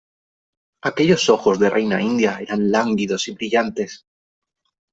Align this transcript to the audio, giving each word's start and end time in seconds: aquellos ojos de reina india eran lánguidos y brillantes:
aquellos 0.81 1.29
ojos 1.29 1.59
de 1.59 1.69
reina 1.69 2.01
india 2.01 2.39
eran 2.39 2.71
lánguidos 2.71 3.27
y 3.27 3.33
brillantes: 3.33 4.07